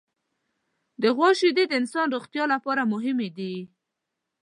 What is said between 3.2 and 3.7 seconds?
دي.